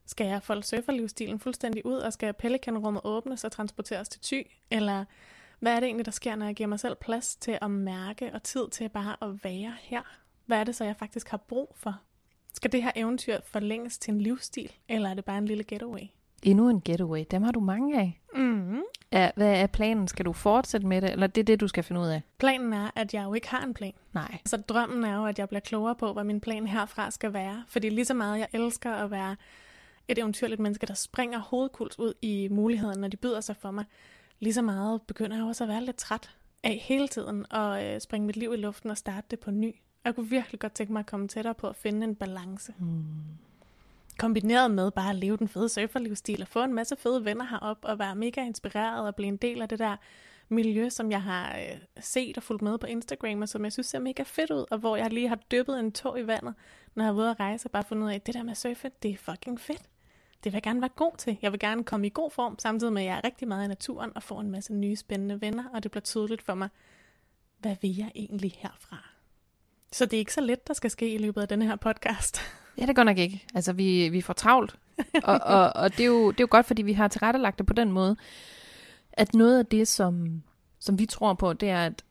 Skal 0.06 0.26
jeg 0.26 0.42
folde 0.42 0.62
surferlivsstilen 0.62 1.38
fuldstændig 1.38 1.86
ud, 1.86 1.96
og 1.96 2.12
skal 2.12 2.32
pelikanrummet 2.32 3.02
åbnes 3.04 3.44
og 3.44 3.52
transporteres 3.52 4.08
til 4.08 4.20
ty? 4.20 4.42
Eller 4.70 5.04
hvad 5.58 5.72
er 5.72 5.80
det 5.80 5.86
egentlig, 5.86 6.06
der 6.06 6.12
sker, 6.12 6.36
når 6.36 6.46
jeg 6.46 6.54
giver 6.54 6.66
mig 6.66 6.80
selv 6.80 6.96
plads 7.00 7.36
til 7.36 7.58
at 7.62 7.70
mærke 7.70 8.30
og 8.34 8.42
tid 8.42 8.68
til 8.70 8.88
bare 8.88 9.16
at 9.22 9.44
være 9.44 9.74
her? 9.80 10.02
Hvad 10.46 10.58
er 10.58 10.64
det 10.64 10.74
så, 10.74 10.84
jeg 10.84 10.96
faktisk 10.96 11.28
har 11.28 11.36
brug 11.36 11.74
for? 11.76 12.00
Skal 12.54 12.72
det 12.72 12.82
her 12.82 12.92
eventyr 12.96 13.38
forlænges 13.44 13.98
til 13.98 14.14
en 14.14 14.20
livsstil, 14.20 14.72
eller 14.88 15.10
er 15.10 15.14
det 15.14 15.24
bare 15.24 15.38
en 15.38 15.46
lille 15.46 15.64
getaway? 15.64 16.02
Endnu 16.42 16.68
en 16.68 16.80
getaway. 16.80 17.24
Dem 17.30 17.42
har 17.42 17.52
du 17.52 17.60
mange 17.60 18.00
af. 18.00 18.20
Mm. 18.34 18.82
Ja, 19.12 19.30
hvad 19.36 19.60
er 19.60 19.66
planen? 19.66 20.08
Skal 20.08 20.24
du 20.24 20.32
fortsætte 20.32 20.86
med 20.86 21.02
det, 21.02 21.12
eller 21.12 21.26
det 21.26 21.40
er 21.40 21.44
det, 21.44 21.60
du 21.60 21.68
skal 21.68 21.84
finde 21.84 22.00
ud 22.00 22.06
af? 22.06 22.22
Planen 22.38 22.72
er, 22.72 22.90
at 22.96 23.14
jeg 23.14 23.24
jo 23.24 23.34
ikke 23.34 23.48
har 23.48 23.62
en 23.62 23.74
plan. 23.74 23.92
Nej. 24.12 24.38
Så 24.44 24.56
drømmen 24.56 25.04
er 25.04 25.16
jo, 25.16 25.26
at 25.26 25.38
jeg 25.38 25.48
bliver 25.48 25.60
klogere 25.60 25.94
på, 25.94 26.12
hvad 26.12 26.24
min 26.24 26.40
plan 26.40 26.66
herfra 26.66 27.10
skal 27.10 27.32
være. 27.32 27.64
Fordi 27.68 27.88
lige 27.88 28.04
så 28.04 28.14
meget 28.14 28.38
jeg 28.38 28.48
elsker 28.52 28.92
at 28.92 29.10
være 29.10 29.36
et 30.08 30.18
eventyrligt 30.18 30.60
menneske, 30.60 30.86
der 30.86 30.94
springer 30.94 31.38
hovedkuls 31.38 31.98
ud 31.98 32.14
i 32.22 32.48
mulighederne, 32.50 33.00
når 33.00 33.08
de 33.08 33.16
byder 33.16 33.40
sig 33.40 33.56
for 33.56 33.70
mig, 33.70 33.84
lige 34.40 34.54
så 34.54 34.62
meget 34.62 35.02
begynder 35.02 35.36
jeg 35.36 35.44
også 35.44 35.64
at 35.64 35.68
være 35.68 35.84
lidt 35.84 35.96
træt 35.96 36.30
af 36.62 36.82
hele 36.84 37.08
tiden 37.08 37.46
at 37.50 37.94
øh, 37.94 38.00
springe 38.00 38.26
mit 38.26 38.36
liv 38.36 38.52
i 38.52 38.56
luften 38.56 38.90
og 38.90 38.98
starte 38.98 39.26
det 39.30 39.40
på 39.40 39.50
ny. 39.50 39.74
Jeg 40.04 40.14
kunne 40.14 40.28
virkelig 40.28 40.60
godt 40.60 40.72
tænke 40.72 40.92
mig 40.92 41.00
at 41.00 41.06
komme 41.06 41.28
tættere 41.28 41.54
på 41.54 41.68
at 41.68 41.76
finde 41.76 42.04
en 42.04 42.14
balance. 42.14 42.74
Hmm. 42.78 43.04
Kombineret 44.18 44.70
med 44.70 44.90
bare 44.90 45.10
at 45.10 45.16
leve 45.16 45.36
den 45.36 45.48
fede 45.48 45.68
surferlivsstil 45.68 46.42
og 46.42 46.48
få 46.48 46.62
en 46.64 46.74
masse 46.74 46.96
fede 46.96 47.24
venner 47.24 47.44
herop 47.44 47.78
og 47.82 47.98
være 47.98 48.14
mega 48.14 48.44
inspireret 48.44 49.06
og 49.06 49.14
blive 49.14 49.28
en 49.28 49.36
del 49.36 49.62
af 49.62 49.68
det 49.68 49.78
der 49.78 49.96
miljø, 50.48 50.88
som 50.88 51.10
jeg 51.10 51.22
har 51.22 51.56
øh, 51.56 51.78
set 52.00 52.36
og 52.36 52.42
fulgt 52.42 52.62
med 52.62 52.78
på 52.78 52.86
Instagram, 52.86 53.42
og 53.42 53.48
som 53.48 53.64
jeg 53.64 53.72
synes 53.72 53.86
ser 53.86 53.98
mega 53.98 54.22
fedt 54.22 54.50
ud, 54.50 54.64
og 54.70 54.78
hvor 54.78 54.96
jeg 54.96 55.12
lige 55.12 55.28
har 55.28 55.38
dyppet 55.50 55.80
en 55.80 55.92
tog 55.92 56.20
i 56.20 56.26
vandet, 56.26 56.54
når 56.94 57.02
jeg 57.02 57.08
har 57.08 57.12
været 57.12 57.24
ude 57.24 57.30
at 57.30 57.40
rejse 57.40 57.66
og 57.66 57.70
bare 57.70 57.84
fundet 57.84 58.04
ud 58.04 58.10
af, 58.10 58.14
at 58.14 58.26
det 58.26 58.34
der 58.34 58.42
med 58.42 58.50
at 58.50 58.56
surfe, 58.56 58.90
det 59.02 59.10
er 59.10 59.16
fucking 59.16 59.60
fedt. 59.60 59.82
Det 60.46 60.52
vil 60.52 60.56
jeg 60.56 60.62
gerne 60.62 60.80
være 60.80 60.90
god 60.96 61.12
til. 61.18 61.38
Jeg 61.42 61.52
vil 61.52 61.60
gerne 61.60 61.84
komme 61.84 62.06
i 62.06 62.10
god 62.14 62.30
form, 62.30 62.58
samtidig 62.58 62.92
med, 62.92 63.02
at 63.02 63.08
jeg 63.08 63.16
er 63.16 63.24
rigtig 63.24 63.48
meget 63.48 63.64
i 63.64 63.68
naturen 63.68 64.12
og 64.14 64.22
får 64.22 64.40
en 64.40 64.50
masse 64.50 64.74
nye 64.74 64.96
spændende 64.96 65.40
venner, 65.40 65.64
og 65.74 65.82
det 65.82 65.90
bliver 65.90 66.02
tydeligt 66.02 66.42
for 66.42 66.54
mig, 66.54 66.68
hvad 67.58 67.76
vil 67.82 67.96
jeg 67.96 68.12
egentlig 68.14 68.52
herfra? 68.58 68.96
Så 69.92 70.04
det 70.04 70.12
er 70.12 70.18
ikke 70.18 70.32
så 70.32 70.40
let, 70.40 70.68
der 70.68 70.74
skal 70.74 70.90
ske 70.90 71.14
i 71.14 71.18
løbet 71.18 71.40
af 71.40 71.48
denne 71.48 71.66
her 71.66 71.76
podcast. 71.76 72.40
Ja, 72.78 72.86
det 72.86 72.96
godt 72.96 73.06
nok 73.06 73.18
ikke. 73.18 73.44
Altså, 73.54 73.72
vi, 73.72 74.08
vi 74.08 74.20
får 74.20 74.32
travlt. 74.32 74.76
og 75.24 75.40
og, 75.42 75.72
og 75.74 75.90
det, 75.92 76.00
er 76.00 76.06
jo, 76.06 76.30
det 76.30 76.40
er 76.40 76.44
jo 76.44 76.48
godt, 76.50 76.66
fordi 76.66 76.82
vi 76.82 76.92
har 76.92 77.08
tilrettelagt 77.08 77.58
det 77.58 77.66
på 77.66 77.74
den 77.74 77.92
måde, 77.92 78.16
at 79.12 79.34
noget 79.34 79.58
af 79.58 79.66
det, 79.66 79.88
som, 79.88 80.42
som 80.78 80.98
vi 80.98 81.06
tror 81.06 81.34
på, 81.34 81.52
det 81.52 81.70
er, 81.70 81.86
at 81.86 82.04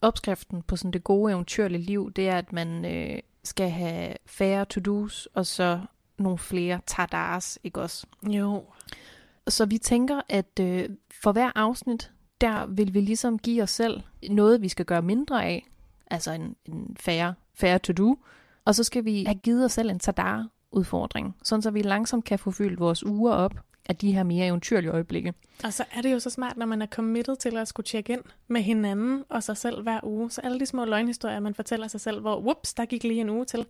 opskriften 0.00 0.62
på 0.62 0.76
sådan 0.76 0.90
det 0.90 1.04
gode 1.04 1.32
eventyrlige 1.32 1.82
liv, 1.82 2.12
det 2.12 2.28
er, 2.28 2.38
at 2.38 2.52
man 2.52 2.84
øh, 2.84 3.18
skal 3.44 3.70
have 3.70 4.14
færre 4.26 4.64
to-dos, 4.64 5.28
og 5.34 5.46
så 5.46 5.80
nogle 6.18 6.38
flere 6.38 6.80
tadars, 6.86 7.58
ikke 7.64 7.80
også? 7.80 8.06
Jo. 8.22 8.64
Så 9.48 9.66
vi 9.66 9.78
tænker, 9.78 10.20
at 10.28 10.60
øh, 10.60 10.88
for 11.22 11.32
hver 11.32 11.50
afsnit, 11.54 12.10
der 12.40 12.66
vil 12.66 12.94
vi 12.94 13.00
ligesom 13.00 13.38
give 13.38 13.62
os 13.62 13.70
selv 13.70 14.00
noget, 14.30 14.62
vi 14.62 14.68
skal 14.68 14.84
gøre 14.84 15.02
mindre 15.02 15.44
af, 15.44 15.66
altså 16.10 16.32
en, 16.32 16.56
en 16.64 16.96
færre, 17.00 17.34
færre 17.54 17.78
to-do, 17.78 18.16
og 18.64 18.74
så 18.74 18.84
skal 18.84 19.04
vi 19.04 19.24
have 19.24 19.34
givet 19.34 19.64
os 19.64 19.72
selv 19.72 19.90
en 19.90 19.98
tadar-udfordring, 19.98 21.36
sådan 21.42 21.62
så 21.62 21.70
vi 21.70 21.82
langsomt 21.82 22.24
kan 22.24 22.38
få 22.38 22.50
fyldt 22.50 22.80
vores 22.80 23.04
uger 23.04 23.32
op 23.32 23.54
af 23.88 23.96
de 23.96 24.12
her 24.12 24.22
mere 24.22 24.46
eventyrlige 24.46 24.90
øjeblikke. 24.90 25.34
Og 25.64 25.72
så 25.72 25.84
er 25.92 26.02
det 26.02 26.12
jo 26.12 26.18
så 26.18 26.30
smart, 26.30 26.56
når 26.56 26.66
man 26.66 26.82
er 26.82 26.86
committed 26.86 27.36
til 27.36 27.56
at 27.56 27.68
skulle 27.68 27.84
tjekke 27.84 28.12
ind 28.12 28.22
med 28.48 28.62
hinanden 28.62 29.24
og 29.28 29.42
sig 29.42 29.56
selv 29.56 29.82
hver 29.82 30.00
uge. 30.02 30.30
Så 30.30 30.40
alle 30.40 30.60
de 30.60 30.66
små 30.66 30.84
løgnhistorier, 30.84 31.40
man 31.40 31.54
fortæller 31.54 31.88
sig 31.88 32.00
selv, 32.00 32.20
hvor 32.20 32.40
whoops, 32.40 32.74
der 32.74 32.84
gik 32.84 33.02
lige 33.02 33.20
en 33.20 33.30
uge 33.30 33.44
til, 33.44 33.66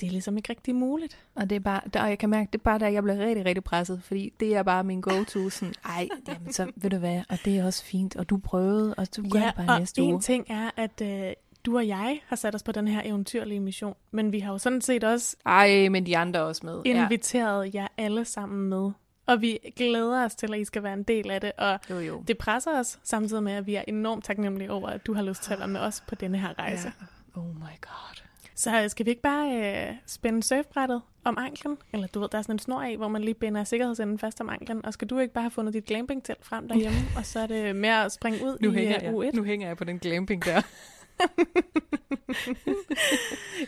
det 0.00 0.06
er 0.06 0.10
ligesom 0.10 0.36
ikke 0.36 0.50
rigtig 0.50 0.74
muligt. 0.74 1.18
Og 1.34 1.50
det 1.50 1.56
er 1.56 1.60
bare, 1.60 1.80
der, 1.94 2.02
og 2.02 2.08
jeg 2.08 2.18
kan 2.18 2.30
mærke, 2.30 2.48
det 2.52 2.58
er 2.58 2.62
bare 2.62 2.78
der, 2.78 2.88
jeg 2.88 3.02
bliver 3.02 3.18
rigtig, 3.18 3.44
rigtig 3.44 3.64
presset, 3.64 4.00
fordi 4.02 4.32
det 4.40 4.56
er 4.56 4.62
bare 4.62 4.84
min 4.84 5.00
go-to, 5.00 5.50
sådan, 5.50 5.74
ej, 5.84 6.08
jamen, 6.28 6.52
så 6.52 6.70
ved 6.76 6.90
du 6.90 6.96
hvad, 6.96 7.22
og 7.28 7.38
det 7.44 7.58
er 7.58 7.64
også 7.66 7.84
fint, 7.84 8.16
og 8.16 8.30
du 8.30 8.36
prøvede, 8.38 8.94
og 8.94 9.16
du 9.16 9.28
gør 9.30 9.40
Ja, 9.40 9.46
det 9.46 9.54
bare 9.56 9.68
og 9.74 9.78
næste 9.78 10.02
en 10.02 10.12
uge. 10.12 10.20
ting 10.20 10.46
er, 10.50 10.70
at 10.76 11.00
øh, 11.02 11.32
du 11.66 11.76
og 11.76 11.86
jeg 11.88 12.20
har 12.26 12.36
sat 12.36 12.54
os 12.54 12.62
på 12.62 12.72
den 12.72 12.88
her 12.88 13.02
eventyrlige 13.04 13.60
mission, 13.60 13.94
men 14.10 14.32
vi 14.32 14.38
har 14.40 14.52
jo 14.52 14.58
sådan 14.58 14.80
set 14.80 15.04
også 15.04 15.36
Ej, 15.46 15.88
men 15.88 16.06
de 16.06 16.16
andre 16.16 16.40
også 16.40 16.66
med. 16.66 16.82
inviteret 16.84 17.74
jer 17.74 17.86
alle 17.98 18.24
sammen 18.24 18.68
med. 18.68 18.90
Og 19.26 19.40
vi 19.40 19.58
glæder 19.76 20.24
os 20.24 20.34
til, 20.34 20.54
at 20.54 20.60
I 20.60 20.64
skal 20.64 20.82
være 20.82 20.92
en 20.92 21.02
del 21.02 21.30
af 21.30 21.40
det, 21.40 21.52
og 21.58 21.78
Jo, 21.90 21.98
jo. 21.98 22.22
det 22.28 22.38
presser 22.38 22.78
os, 22.80 22.98
samtidig 23.04 23.42
med, 23.42 23.52
at 23.52 23.66
vi 23.66 23.74
er 23.74 23.82
enormt 23.88 24.24
taknemmelige 24.24 24.72
over, 24.72 24.88
at 24.88 25.06
du 25.06 25.14
har 25.14 25.22
lyst 25.22 25.42
til 25.42 25.52
at 25.52 25.58
være 25.58 25.68
med 25.68 25.80
os 25.80 26.02
på 26.08 26.14
denne 26.14 26.38
her 26.38 26.58
rejse. 26.58 26.92
Ja. 27.36 27.40
Oh 27.40 27.46
my 27.54 27.60
god. 27.80 28.22
Så 28.58 28.84
skal 28.88 29.06
vi 29.06 29.10
ikke 29.10 29.22
bare 29.22 29.56
øh, 29.88 29.94
spænde 30.06 30.42
surfbrættet 30.42 31.02
om 31.24 31.38
anklen? 31.38 31.78
Eller 31.92 32.06
du 32.06 32.20
ved, 32.20 32.28
der 32.28 32.38
er 32.38 32.42
sådan 32.42 32.54
en 32.54 32.58
snor 32.58 32.82
af, 32.82 32.96
hvor 32.96 33.08
man 33.08 33.22
lige 33.22 33.34
binder 33.34 33.64
sikkerhedsenden 33.64 34.18
fast 34.18 34.40
om 34.40 34.48
anklen. 34.48 34.84
Og 34.84 34.92
skal 34.92 35.08
du 35.08 35.18
ikke 35.18 35.34
bare 35.34 35.42
have 35.42 35.50
fundet 35.50 35.74
dit 35.74 35.84
glamping-telt 35.84 36.44
frem 36.44 36.68
derhjemme, 36.68 36.98
og 37.18 37.26
så 37.26 37.40
er 37.40 37.46
det 37.46 37.76
med 37.76 37.88
at 37.88 38.12
springe 38.12 38.44
ud 38.44 38.58
Nu 38.60 38.70
i 38.70 38.74
hænger, 38.74 38.96
øh, 38.96 39.02
jeg, 39.04 39.32
U1? 39.32 39.36
nu 39.36 39.42
hænger 39.42 39.66
jeg 39.66 39.76
på 39.76 39.84
den 39.84 39.98
glamping 39.98 40.44
der. 40.44 40.62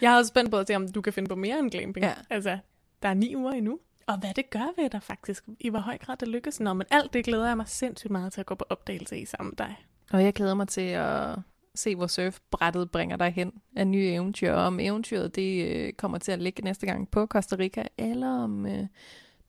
Jeg 0.00 0.12
er 0.12 0.16
også 0.16 0.28
spændt 0.28 0.50
på 0.50 0.56
at 0.56 0.66
se, 0.66 0.74
om 0.74 0.92
du 0.92 1.00
kan 1.00 1.12
finde 1.12 1.28
på 1.28 1.34
mere 1.34 1.58
end 1.58 1.70
glamping. 1.70 2.06
Ja. 2.06 2.12
Altså, 2.30 2.58
der 3.02 3.08
er 3.08 3.14
ni 3.14 3.36
uger 3.36 3.52
endnu. 3.52 3.78
Og 4.06 4.18
hvad 4.18 4.34
det 4.36 4.50
gør 4.50 4.82
ved 4.82 4.90
dig 4.90 5.02
faktisk, 5.02 5.44
i 5.60 5.68
hvor 5.68 5.78
høj 5.78 5.98
grad 5.98 6.16
det 6.16 6.28
lykkes. 6.28 6.60
Nå, 6.60 6.72
men 6.72 6.86
alt 6.90 7.12
det 7.12 7.24
glæder 7.24 7.46
jeg 7.46 7.56
mig 7.56 7.68
sindssygt 7.68 8.10
meget 8.10 8.32
til 8.32 8.40
at 8.40 8.46
gå 8.46 8.54
på 8.54 8.64
opdagelse 8.68 9.18
i 9.18 9.24
sammen 9.24 9.54
med 9.58 9.66
dig. 9.66 9.76
Og 10.12 10.24
jeg 10.24 10.32
glæder 10.32 10.54
mig 10.54 10.68
til 10.68 10.80
at 10.80 11.38
se, 11.74 11.96
hvor 11.96 12.06
surfbrættet 12.06 12.90
bringer 12.90 13.16
dig 13.16 13.30
hen 13.32 13.52
af 13.76 13.86
nye 13.86 14.08
eventyr. 14.08 14.52
Og 14.52 14.62
om 14.62 14.80
eventyret 14.80 15.36
det 15.36 15.64
øh, 15.66 15.92
kommer 15.92 16.18
til 16.18 16.32
at 16.32 16.42
ligge 16.42 16.62
næste 16.64 16.86
gang 16.86 17.10
på 17.10 17.26
Costa 17.26 17.56
Rica, 17.58 17.82
eller 17.98 18.28
om 18.28 18.66
øh, 18.66 18.86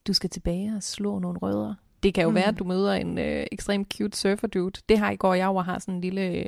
du 0.08 0.13
skal 0.13 0.30
tilbage 0.30 0.74
og 0.75 0.84
slå 0.84 1.20
nogle 1.20 1.40
rødder. 1.40 1.74
Det 2.04 2.13
kan 2.13 2.24
jo 2.24 2.30
Mm. 2.30 2.36
være, 2.36 2.46
at 2.48 2.60
du 2.60 2.63
møder 2.63 2.94
en 2.94 3.18
øh, 3.18 3.46
ekstremt 3.51 3.94
cute 3.98 4.18
surfer 4.18 4.48
dude. 4.48 4.82
Det 4.90 4.98
har 4.98 5.12
i 5.12 5.16
går 5.16 5.34
jeg 5.34 5.48
og 5.48 5.66
har 5.66 5.80
sådan 5.80 5.94
en 5.96 6.01
lille 6.01 6.22
øh, 6.22 6.46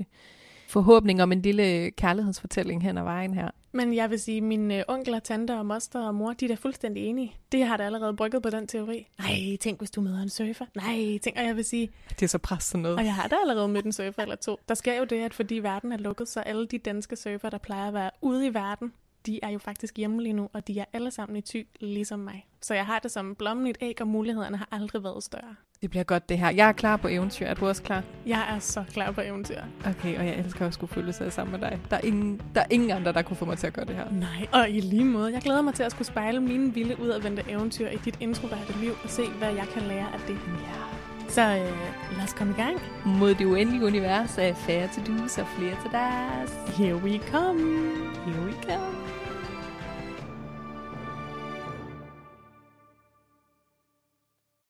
forhåbning 0.68 1.24
om 1.24 1.32
en 1.32 1.42
lille 1.42 1.92
kærlighedsfortælling 1.92 2.84
hen 2.84 2.98
ad 2.98 3.04
vejen 3.04 3.34
her. 3.34 3.50
Men 3.72 3.96
jeg 3.96 4.10
vil 4.10 4.20
sige, 4.20 4.42
mine 4.42 4.78
øh, 4.78 4.84
onkler, 4.88 5.20
tanter 5.20 5.58
og 5.58 5.66
moster 5.66 6.08
og 6.08 6.16
mor, 6.16 6.34
de 6.34 6.46
er 6.46 6.50
da 6.50 6.56
fuldstændig 6.56 7.04
enige. 7.06 7.36
Det 7.52 7.66
har 7.66 7.78
da 7.78 7.84
allerede 7.84 8.16
brygget 8.16 8.44
på 8.44 8.50
den 8.50 8.68
teori. 8.68 9.08
Nej, 9.20 9.58
tænk, 9.62 9.80
hvis 9.80 9.92
du 9.92 10.02
møder 10.02 10.22
en 10.22 10.30
surfer. 10.30 10.66
Nej, 10.76 11.18
tænk, 11.18 11.38
og 11.38 11.44
jeg 11.46 11.56
vil 11.56 11.66
sige, 11.66 11.90
Det 12.10 12.22
er 12.24 12.28
så 12.28 12.38
pres 12.38 12.64
sådan 12.64 12.82
noget. 12.82 12.98
og 12.98 13.06
jeg 13.06 13.16
har 13.16 13.28
da 13.28 13.36
allerede 13.42 13.68
mødt 13.68 13.86
en 13.86 13.92
surfer 13.94 14.22
eller 14.22 14.36
to. 14.36 14.60
Der 14.70 14.76
sker 14.76 14.94
jo 14.98 15.04
det, 15.04 15.16
at 15.22 15.34
fordi 15.34 15.56
verden 15.56 15.92
er 15.92 15.98
lukket, 15.98 16.28
så 16.28 16.40
alle 16.40 16.68
de 16.68 16.78
danske 16.78 17.16
surfer, 17.16 17.50
der 17.50 17.58
plejer 17.58 17.88
at 17.88 17.94
være 17.94 18.12
ude 18.22 18.48
i 18.48 18.54
verden, 18.54 18.94
de 19.26 19.40
er 19.44 19.50
jo 19.50 19.60
faktisk 19.60 19.98
hjemme 19.98 20.24
lige 20.24 20.34
nu, 20.34 20.50
og 20.54 20.68
de 20.68 20.80
er 20.80 20.86
alle 20.94 21.12
sammen 21.12 21.36
i 21.38 21.42
ty, 21.42 21.62
ligesom 21.80 22.20
mig. 22.20 22.46
Så 22.62 22.74
jeg 22.74 22.86
har 22.86 23.00
det 23.00 23.12
som 23.12 23.36
blommen 23.36 23.68
i 23.68 23.70
et 23.70 23.78
æg, 23.82 24.02
og 24.02 24.08
mulighederne 24.08 24.58
har 24.58 24.68
aldrig 24.72 25.04
været 25.04 25.24
større. 25.24 25.56
Det 25.84 25.90
bliver 25.90 26.04
godt 26.04 26.30
det 26.30 26.38
her. 26.38 26.50
Jeg 26.50 26.68
er 26.68 26.72
klar 26.72 26.98
på 26.98 27.08
eventyr. 27.08 27.46
Er 27.46 27.54
du 27.54 27.68
også 27.68 27.84
klar? 27.84 28.04
Jeg 28.26 28.46
er 28.56 28.60
så 28.60 28.84
klar 28.94 29.12
på 29.12 29.22
eventyr. 29.22 29.62
Okay, 29.86 30.20
og 30.20 30.26
jeg 30.26 30.36
elsker 30.36 30.68
at 30.68 30.74
skulle 30.74 30.94
føle 30.94 31.14
sig 31.14 31.34
sammen 31.34 31.60
med 31.60 31.70
dig. 31.70 31.80
Der 31.90 31.98
er, 31.98 32.02
ingen, 32.02 32.42
der 32.56 32.62
er 32.62 32.66
ingen 32.70 32.92
andre, 32.92 33.14
der 33.14 33.22
kunne 33.22 33.38
få 33.38 33.46
mig 33.46 33.58
til 33.58 33.68
at 33.68 33.74
gøre 33.74 33.86
det 33.86 33.96
her. 33.96 34.06
Nej, 34.12 34.48
og 34.52 34.70
i 34.70 34.80
lige 34.80 35.06
måde. 35.06 35.34
Jeg 35.34 35.42
glæder 35.42 35.62
mig 35.62 35.74
til 35.74 35.84
at 35.84 35.92
skulle 35.92 36.08
spejle 36.08 36.42
mine 36.42 36.74
vilde 36.74 37.00
udadvendte 37.02 37.44
eventyr 37.50 37.90
i 37.90 37.98
dit 38.06 38.18
introverte 38.20 38.74
liv 38.82 38.92
og 39.04 39.10
se, 39.10 39.28
hvad 39.28 39.54
jeg 39.54 39.66
kan 39.74 39.82
lære 39.82 40.08
af 40.14 40.20
det. 40.28 40.38
Ja. 40.48 41.30
Så 41.30 41.42
øh, 41.42 42.18
lad 42.18 42.24
os 42.24 42.34
komme 42.34 42.54
i 42.54 42.62
gang. 42.62 42.82
Mod 43.06 43.36
det 43.36 43.46
uendelige 43.46 43.86
univers 43.86 44.38
af 44.38 44.56
færre 44.58 44.88
til 44.88 45.06
dus 45.08 45.38
og 45.38 45.48
flere 45.58 45.76
til 45.82 45.92
deres. 45.92 46.78
Here 46.78 46.96
we 46.96 47.20
come. 47.32 47.60
Here 48.26 48.46
we 48.46 48.52
go. 48.52 49.03